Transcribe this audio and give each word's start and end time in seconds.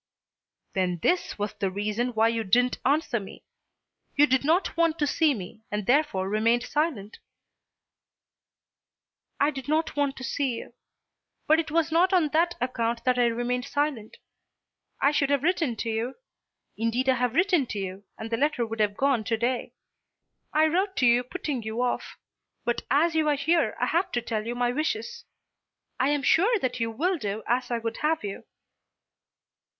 "Then 0.73 0.97
this 1.03 1.37
was 1.37 1.53
the 1.53 1.69
reason 1.69 2.15
why 2.15 2.29
you 2.29 2.43
didn't 2.43 2.79
answer 2.83 3.19
me. 3.19 3.43
You 4.15 4.25
did 4.25 4.43
not 4.43 4.75
want 4.75 4.97
to 4.97 5.05
see 5.05 5.35
me, 5.35 5.61
and 5.69 5.85
therefore 5.85 6.27
remained 6.27 6.63
silent." 6.63 7.19
"I 9.39 9.51
did 9.51 9.67
not 9.67 9.95
want 9.95 10.17
to 10.17 10.23
see 10.23 10.55
you. 10.55 10.73
But 11.45 11.59
it 11.59 11.69
was 11.69 11.91
not 11.91 12.13
on 12.13 12.29
that 12.29 12.55
account 12.59 13.03
that 13.03 13.19
I 13.19 13.27
remained 13.27 13.65
silent. 13.65 14.17
I 14.99 15.11
should 15.11 15.29
have 15.29 15.43
written 15.43 15.75
to 15.75 15.89
you. 15.91 16.15
Indeed 16.75 17.07
I 17.07 17.17
have 17.17 17.35
written 17.35 17.67
to 17.67 17.77
you, 17.77 18.03
and 18.17 18.31
the 18.31 18.37
letter 18.37 18.65
would 18.65 18.79
have 18.79 18.97
gone 18.97 19.23
to 19.25 19.37
day. 19.37 19.75
I 20.51 20.65
wrote 20.65 20.95
to 20.95 21.05
you 21.05 21.21
putting 21.21 21.61
you 21.61 21.83
off. 21.83 22.17
But 22.65 22.81
as 22.89 23.13
you 23.13 23.29
are 23.29 23.35
here 23.35 23.77
I 23.79 23.85
have 23.85 24.11
to 24.13 24.21
tell 24.23 24.47
you 24.47 24.55
my 24.55 24.71
wishes. 24.71 25.25
I 25.99 26.09
am 26.09 26.23
sure 26.23 26.57
that 26.57 26.79
you 26.79 26.89
will 26.89 27.19
do 27.19 27.43
as 27.45 27.69
I 27.69 27.77
would 27.77 27.97
have 27.97 28.23
you." 28.23 28.45